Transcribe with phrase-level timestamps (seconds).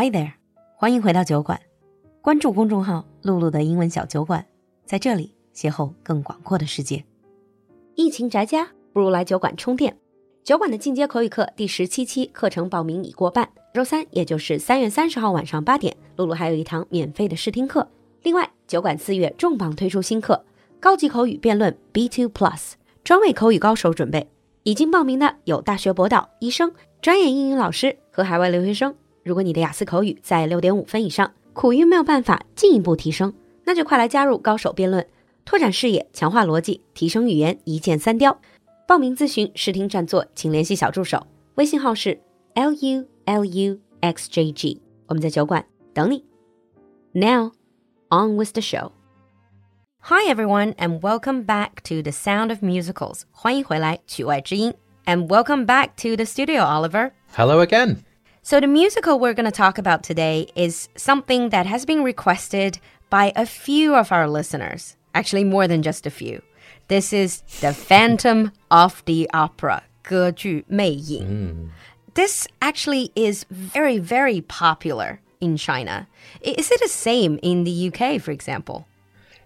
[0.00, 0.34] Hi there，
[0.76, 1.60] 欢迎回到酒馆。
[2.22, 4.46] 关注公众号“露露的英文小酒馆”，
[4.86, 7.04] 在这里邂逅更广阔的世界。
[7.96, 9.98] 疫情宅家，不如来酒馆充电。
[10.44, 17.88] 酒馆的进阶口语课第十七期课程报名已过半，周三，也就是三月三十号晚上八点，露露还有一堂免费的试听课。
[18.22, 20.44] 另外，酒馆四月重磅推出新课——
[20.78, 24.30] 高级口语辩论 B2 Plus，专为口语高手准备。
[24.62, 26.72] 已经报名的有大学博导、医生、
[27.02, 28.94] 专业英语老师和海外留学生。
[29.28, 33.30] 如果你的雅思口语在六点五分以上，苦于没有办法进一步提升，
[33.64, 35.06] 那就快来加入高手辩论，
[35.44, 38.40] 拓展视野，强化逻辑，提升语言，一箭三雕。
[38.86, 42.18] 报名咨询、试听、占座，请联系小助手，微信号是
[42.54, 44.80] l u l u x j g。
[45.08, 46.24] 我们在酒馆等你。
[47.12, 47.52] Now,
[48.08, 48.92] on with the show.
[50.04, 53.24] Hi everyone, and welcome back to the Sound of Musicals.
[53.30, 54.72] 欢迎回来，曲外之音。
[55.04, 57.10] And welcome back to the studio, Oliver.
[57.34, 57.98] Hello again.
[58.41, 62.79] So, the musical we're going to talk about today is something that has been requested
[63.09, 64.97] by a few of our listeners.
[65.15, 66.41] Actually, more than just a few.
[66.89, 71.69] This is The Phantom of the Opera, 歌剧魅影.
[72.15, 76.07] This actually is very, very popular in China.
[76.41, 78.85] Is it the same in the UK, for example?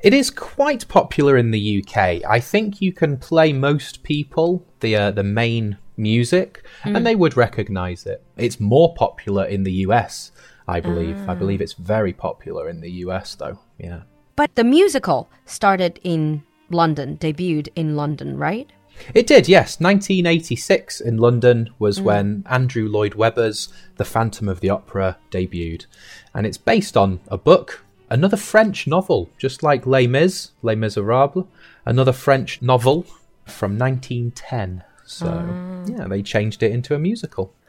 [0.00, 2.22] It is quite popular in the UK.
[2.28, 7.03] I think you can play most people the uh, the main music, and mm.
[7.03, 8.23] they would recognise it.
[8.37, 10.31] It's more popular in the US,
[10.67, 11.17] I believe.
[11.29, 11.35] I ah.
[11.35, 13.59] believe it's very popular in the US, though.
[13.77, 14.01] Yeah.
[14.35, 18.71] But the musical started in London, debuted in London, right?
[19.13, 19.79] It did, yes.
[19.79, 22.03] 1986 in London was mm.
[22.03, 25.85] when Andrew Lloyd Webber's The Phantom of the Opera debuted.
[26.33, 31.47] And it's based on a book, another French novel, just like Les Mis, Les Miserables,
[31.85, 33.03] another French novel
[33.45, 34.83] from 1910.
[35.09, 35.89] So, mm.
[35.89, 37.53] yeah, they changed it into a musical.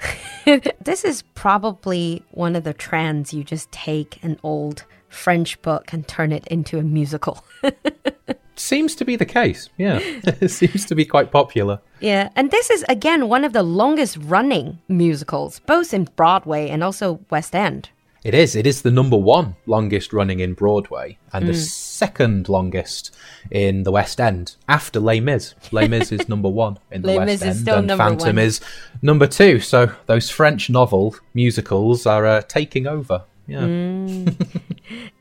[0.83, 3.33] This is probably one of the trends.
[3.33, 7.45] You just take an old French book and turn it into a musical.
[8.57, 10.01] Seems to be the case, yeah.
[10.03, 11.81] it seems to be quite popular.
[12.01, 16.85] yeah, and this is again one of the longest running musicals, both in Broadway and
[16.85, 17.89] also West End.
[18.23, 18.55] It is.
[18.55, 21.57] It is the number one longest running in Broadway and the mm.
[22.01, 23.15] Second longest
[23.51, 25.55] in the West End after Les Mis.
[25.71, 28.05] Les Mis is number one in the Les West Mis is End, still and number
[28.05, 28.47] Phantom one.
[28.47, 28.61] is
[29.03, 29.61] number two.
[29.61, 33.25] So those French novel musicals are uh, taking over.
[33.47, 33.67] Yeah.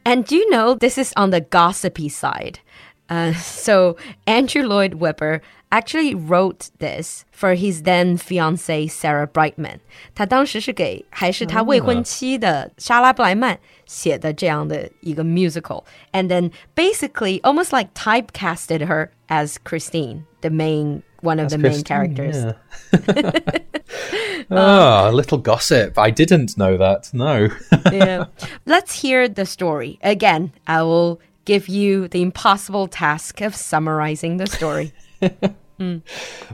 [0.06, 2.60] And do you know this is on the gossipy side?
[3.10, 9.81] Uh, so Andrew Lloyd Webber actually wrote this for his then fiancee Sarah Brightman.
[10.15, 21.51] 他当时是给还是他未婚妻的莎拉布莱曼写的这样的一个 musical, and then basically almost like typecasted her as Christine, the main one of
[21.51, 22.37] the main Christine, characters.
[22.37, 23.33] yeah.
[24.51, 25.99] oh, a little gossip.
[25.99, 27.11] I didn't know that.
[27.13, 27.49] No.
[27.93, 28.27] yeah.
[28.67, 29.99] Let's hear the story.
[30.03, 34.93] Again, I will give you the impossible task of summarizing the story.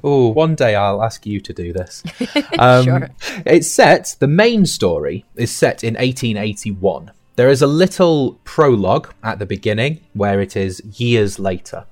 [0.03, 2.03] Oh, one day I'll ask you to do this.
[2.59, 3.09] Um, Sure.
[3.45, 7.11] It's set, the main story is set in 1881.
[7.35, 11.85] There is a little prologue at the beginning where it is years later.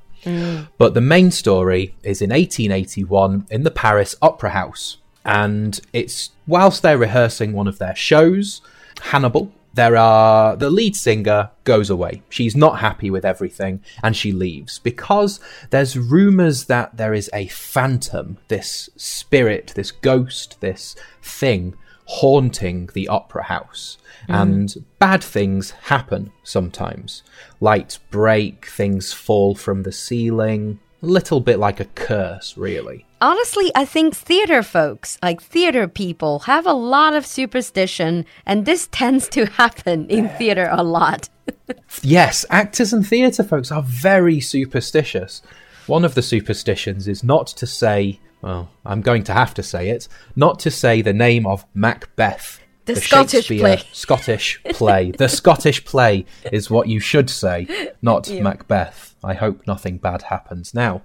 [0.78, 4.98] But the main story is in 1881 in the Paris Opera House.
[5.26, 8.62] And it's whilst they're rehearsing one of their shows,
[9.02, 12.22] Hannibal, there are the lead singer goes away.
[12.30, 15.40] She's not happy with everything and she leaves because
[15.72, 21.76] there's rumors that there is a phantom, this spirit, this ghost, this thing
[22.06, 23.98] haunting the opera house.
[24.24, 24.34] Mm-hmm.
[24.34, 27.24] And bad things happen sometimes.
[27.60, 30.80] Lights break, things fall from the ceiling.
[31.02, 33.06] A little bit like a curse, really.
[33.24, 38.90] Honestly, I think theater folks, like theater people, have a lot of superstition, and this
[38.92, 41.30] tends to happen in theater a lot.
[42.02, 45.42] Yes, actors and theatre folks are very superstitious.
[45.88, 49.90] One of the superstitions is not to say, well, I'm going to have to say
[49.90, 52.60] it, not to say the name of Macbeth.
[52.86, 53.84] The Scottish Shakespeare play.
[53.94, 55.12] Scottish play.
[55.12, 57.68] The Scottish play is what you should say,
[58.02, 59.16] not Macbeth.
[59.24, 61.04] I hope nothing bad happens now.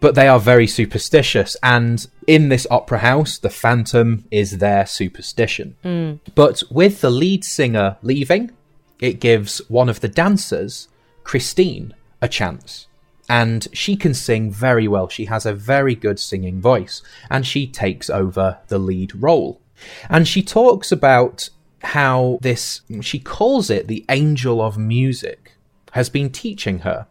[0.00, 5.76] But they are very superstitious, and in this opera house, the phantom is their superstition.
[5.82, 6.12] Hmm.
[6.34, 8.52] But with the lead singer leaving,
[9.00, 10.88] it gives one of the dancers,
[11.24, 12.86] Christine, a chance.
[13.28, 15.08] And she can sing very well.
[15.08, 19.60] She has a very good singing voice, and she takes over the lead role.
[20.08, 21.50] And she talks about
[21.82, 25.52] how this, she calls it the angel of music,
[25.92, 27.06] has been teaching her.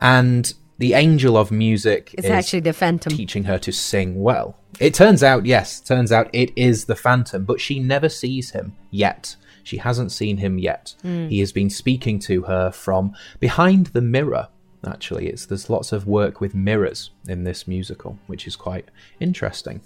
[0.00, 3.12] And the angel of music It's is actually the phantom.
[3.12, 4.56] teaching her to sing well.
[4.80, 8.74] It turns out, yes, turns out it is the Phantom, but she never sees him
[8.90, 9.36] yet.
[9.62, 10.94] She hasn't seen him yet.
[11.02, 11.28] Hmm.
[11.28, 14.48] He has been speaking to her from behind the mirror.
[14.86, 18.88] Actually, it's there's lots of work with mirrors in this musical, which is quite
[19.20, 19.82] interesting.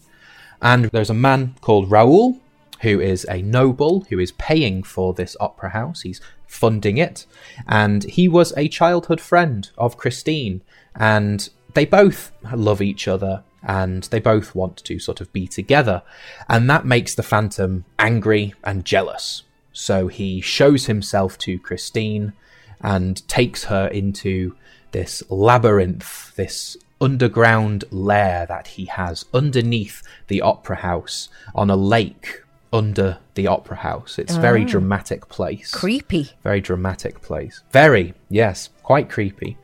[0.63, 2.41] And there's a man called Raoul
[2.83, 6.03] who is a noble who is paying for this opera house.
[6.03, 6.21] He's
[6.55, 7.27] funding it.
[7.67, 10.63] And he was a childhood friend of Christine.
[10.95, 16.03] And they both love each other and they both want to sort of be together.
[16.49, 19.43] And that makes the Phantom angry and jealous.
[19.73, 22.35] So he shows himself to Christine
[22.81, 24.55] and takes her into
[24.93, 32.44] this labyrinth, this underground lair that he has underneath the opera house on a lake
[32.75, 34.19] under the opera house.
[34.19, 34.67] It's a very ah.
[34.67, 35.73] dramatic place.
[35.73, 36.33] Creepy.
[36.43, 37.63] Very dramatic place.
[37.71, 39.57] Very, yes, quite creepy.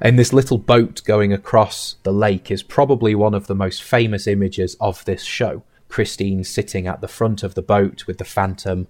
[0.00, 4.26] And this little boat going across the lake is probably one of the most famous
[4.26, 5.62] images of this show.
[5.88, 8.86] Christine sitting at the front of the boat with the phantom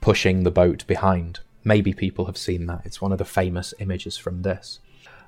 [0.00, 1.40] pushing the boat behind.
[1.64, 2.82] Maybe people have seen that.
[2.84, 4.80] It's one of the famous images from this.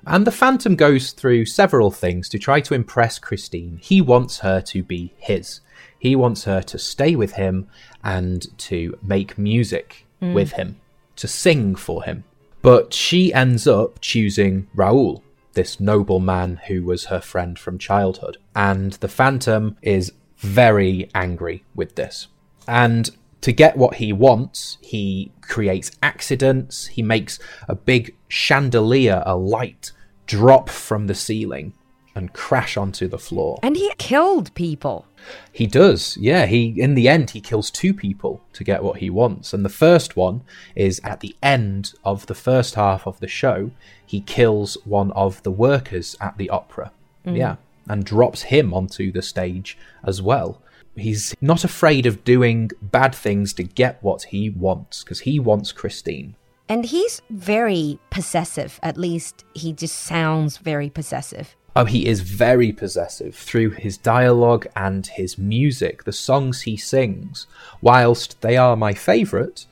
[0.05, 3.79] And the Phantom goes through several things to try to impress Christine.
[3.81, 5.61] He wants her to be his.
[6.05, 7.67] He wants her to stay with him
[8.03, 10.35] and to make music mm.
[10.35, 10.79] with him,
[11.15, 12.25] to sing for him.
[12.61, 15.23] But she ends up choosing Raoul,
[15.53, 18.37] this noble man who was her friend from childhood.
[18.55, 22.27] And the Phantom is very angry with this.
[22.67, 23.09] And
[23.41, 26.85] to get what he wants, he creates accidents.
[26.85, 29.91] He makes a big chandelier, a light,
[30.27, 31.73] drop from the ceiling
[32.15, 33.59] and crash onto the floor.
[33.61, 35.05] And he killed people.
[35.51, 36.45] He does, yeah.
[36.45, 39.69] He in the end he kills two people to get what he wants, and the
[39.69, 40.41] first one
[40.75, 43.71] is at the end of the first half of the show.
[44.05, 46.91] He kills one of the workers at the opera,
[47.25, 47.37] mm.
[47.37, 47.55] yeah,
[47.87, 50.61] and drops him onto the stage as well.
[50.95, 55.71] He's not afraid of doing bad things to get what he wants because he wants
[55.71, 56.35] Christine.
[56.69, 58.79] And he's very possessive.
[58.81, 61.55] At least he just sounds very possessive.
[61.77, 67.47] Oh, he is very possessive through his dialogue and his music, the songs he sings.
[67.81, 69.65] Whilst they are my favourite,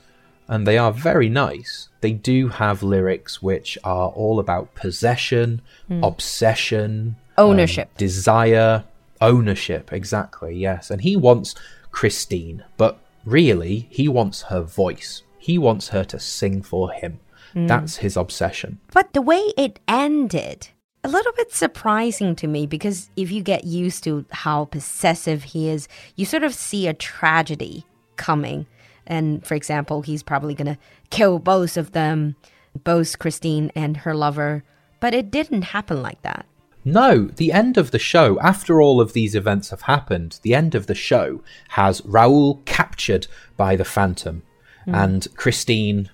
[0.46, 5.62] and they are very nice, they do have lyrics which are all about possession,
[6.02, 7.96] obsession, um, Ownership.
[7.96, 8.84] desire,
[9.20, 9.92] ownership.
[9.92, 10.90] Exactly, yes.
[10.90, 11.54] And he wants
[11.90, 15.22] Christine, but really, he wants her voice.
[15.38, 17.20] He wants her to sing for him.
[17.56, 18.80] That's his obsession.
[18.92, 20.68] But the way it ended,
[21.04, 25.68] a little bit surprising to me because if you get used to how possessive he
[25.68, 25.86] is,
[26.16, 27.84] you sort of see a tragedy
[28.16, 28.66] coming.
[29.06, 30.78] And for example, he's probably going to
[31.10, 32.36] kill both of them,
[32.82, 34.64] both Christine and her lover.
[34.98, 36.46] But it didn't happen like that.
[36.86, 40.74] No, the end of the show, after all of these events have happened, the end
[40.74, 44.42] of the show has Raoul captured by the Phantom,
[44.84, 44.94] hmm.
[44.94, 46.10] and Christine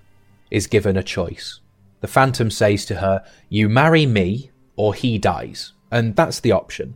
[0.50, 1.60] is given a choice.
[2.00, 5.74] The Phantom says to her, You marry me, or he dies.
[5.90, 6.94] And that's the option.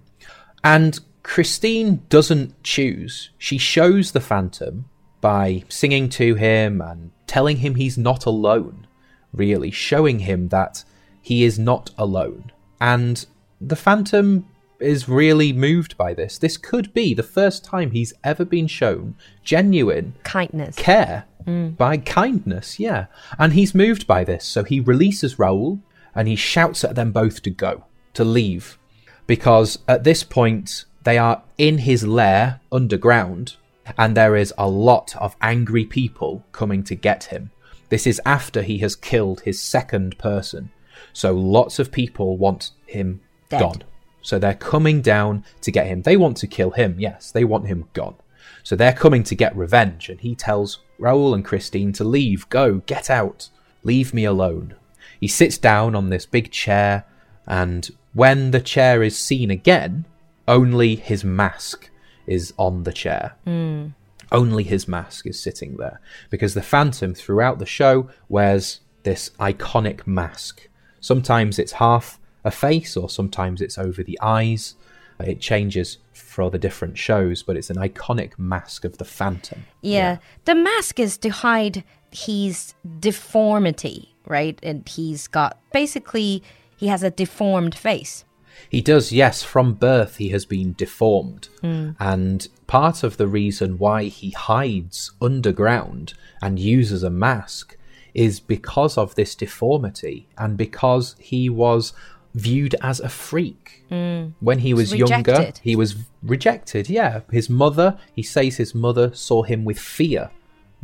[0.77, 3.29] And Christine doesn't choose.
[3.37, 4.87] She shows the Phantom
[5.21, 8.87] by singing to him and telling him he's not alone,
[9.35, 10.83] really, showing him that
[11.21, 12.53] he is not alone.
[12.81, 13.27] And
[13.61, 14.47] the Phantom
[14.81, 16.39] is really moved by this.
[16.39, 20.75] This could be the first time he's ever been shown genuine Kindness.
[20.77, 21.77] care mm.
[21.77, 23.07] by kindness, yeah.
[23.39, 25.81] And he's moved by this, so he releases Raoul
[26.15, 28.79] and he shouts at them both to go, to leave.
[29.27, 33.57] Because at this point, they are in his lair underground,
[33.99, 37.51] and there is a lot of angry people coming to get him.
[37.89, 40.71] This is after he has killed his second person.
[41.13, 43.61] So lots of people want him Dead.
[43.61, 43.83] gone.
[44.23, 46.03] So they're coming down to get him.
[46.03, 48.17] They want to kill him, yes, they want him gone.
[48.63, 52.77] So they're coming to get revenge, and he tells Raoul and Christine to leave, go,
[52.87, 53.51] get out,
[53.83, 54.75] leave me alone.
[55.25, 57.07] He sits down on this big chair,
[57.47, 60.05] and when the chair is seen again,
[60.47, 61.89] only his mask
[62.27, 63.35] is on the chair.
[63.45, 63.87] Hmm.
[64.31, 65.99] Only his mask is sitting there.
[66.29, 70.69] Because the Phantom, throughout the show, wears this iconic mask.
[71.01, 74.75] Sometimes it's half a face, or sometimes it's over the eyes.
[75.19, 79.65] It changes for the different shows, but it's an iconic mask of the Phantom.
[79.81, 80.19] Yeah.
[80.45, 84.59] The mask is to hide his deformity, right?
[84.63, 86.43] And he's got basically,
[86.77, 88.25] he has a deformed face.
[88.71, 89.43] He does, yes.
[89.43, 91.49] From birth, he has been deformed.
[91.61, 91.91] Hmm.
[91.99, 97.77] And part of the reason why he hides underground and uses a mask
[98.15, 101.93] is because of this deformity and because he was
[102.35, 103.85] viewed as a freak.
[103.89, 104.29] Hmm.
[104.41, 107.21] When he was younger, he was rejected, yeah.
[107.31, 110.31] His mother, he says his mother saw him with fear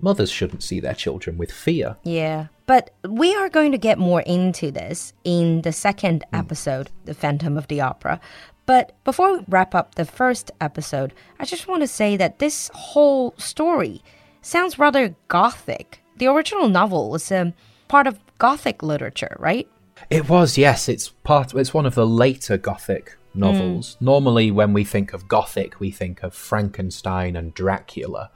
[0.03, 1.97] mothers shouldn't see their children with fear.
[2.03, 2.47] Yeah.
[2.71, 6.37] But we are going to get more into this in the second hmm.
[6.37, 8.21] episode, The Phantom of the Opera.
[8.65, 12.71] But before we wrap up the first episode, I just want to say that this
[12.73, 14.05] whole story
[14.41, 16.01] sounds rather gothic.
[16.19, 17.53] The original novel was a
[17.89, 19.67] part of gothic literature, right?
[20.09, 20.89] It was, yes.
[20.89, 21.53] It's part.
[21.53, 23.97] It's one of the later Gothic novels.
[23.99, 24.05] Hmm.
[24.05, 28.31] Normally, when we think of Gothic, we think of Frankenstein and Dracula.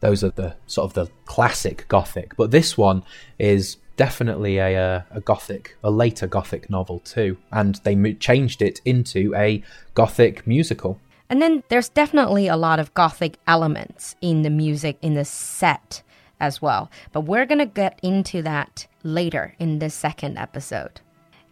[0.00, 2.36] Those are the sort of the classic Gothic.
[2.36, 3.02] But this one
[3.38, 8.62] is definitely a, a, a Gothic, a later Gothic novel too, and they mo- changed
[8.62, 9.62] it into a
[9.94, 11.00] Gothic musical.
[11.28, 16.02] And then there's definitely a lot of gothic elements in the music, in the set
[16.38, 16.90] as well.
[17.12, 21.00] But we're to get into that later in the second episode.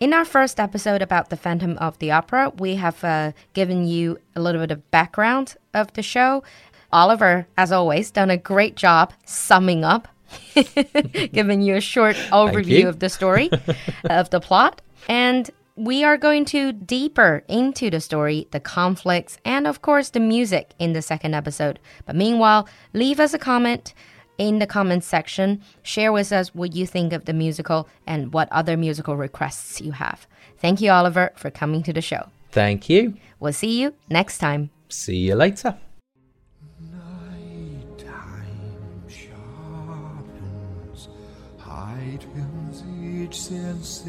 [0.00, 4.18] In our first episode about the Phantom of the Opera, we have uh, given you
[4.36, 6.42] a little bit of background of the show.
[6.94, 10.06] Oliver, as always, done a great job summing up,
[11.32, 13.50] giving you a short overview of the story,
[14.04, 14.80] of the plot.
[15.08, 20.20] And we are going to deeper into the story, the conflicts, and of course the
[20.20, 21.80] music in the second episode.
[22.06, 23.92] But meanwhile, leave us a comment
[24.38, 25.62] in the comments section.
[25.82, 29.90] Share with us what you think of the musical and what other musical requests you
[29.90, 30.28] have.
[30.58, 32.28] Thank you, Oliver, for coming to the show.
[32.52, 33.14] Thank you.
[33.40, 34.70] We'll see you next time.
[34.88, 35.76] See you later.
[42.04, 44.02] Heightens each sensation.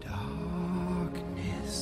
[0.00, 1.74] Darkness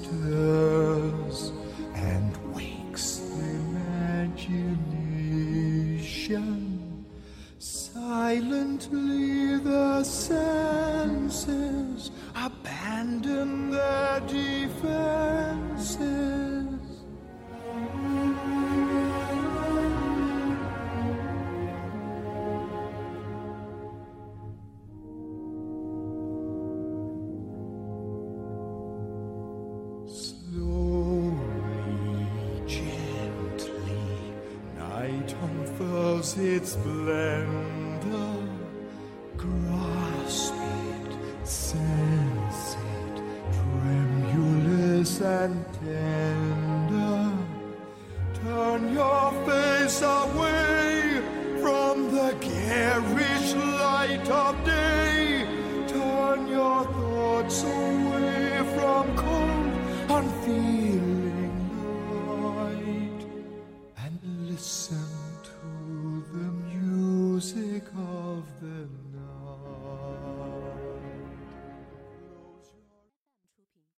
[0.00, 1.52] stirs
[1.94, 4.64] and wakes imagination.
[7.58, 9.17] Silently
[36.36, 37.77] its splendor.